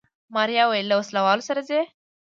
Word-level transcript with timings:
ماريا 0.35 0.63
وويل 0.65 0.85
له 0.89 0.95
وسله 1.01 1.19
والو 1.25 1.47
سره 1.49 1.61
ځي. 1.69 1.81